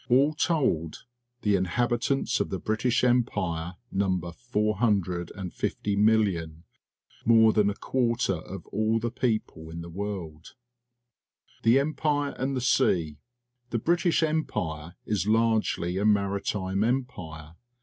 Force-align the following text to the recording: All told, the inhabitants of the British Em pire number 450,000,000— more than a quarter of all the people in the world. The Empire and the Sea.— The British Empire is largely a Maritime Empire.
All 0.09 0.33
told, 0.33 1.05
the 1.43 1.55
inhabitants 1.55 2.39
of 2.39 2.49
the 2.49 2.57
British 2.57 3.03
Em 3.03 3.23
pire 3.23 3.75
number 3.91 4.31
450,000,000— 4.31 6.63
more 7.25 7.53
than 7.53 7.69
a 7.69 7.75
quarter 7.75 8.33
of 8.33 8.65
all 8.71 8.97
the 8.97 9.11
people 9.11 9.69
in 9.69 9.81
the 9.81 9.91
world. 9.91 10.55
The 11.61 11.77
Empire 11.77 12.31
and 12.35 12.57
the 12.57 12.61
Sea.— 12.61 13.19
The 13.69 13.77
British 13.77 14.23
Empire 14.23 14.95
is 15.05 15.27
largely 15.27 15.99
a 15.99 16.05
Maritime 16.05 16.83
Empire. 16.83 17.53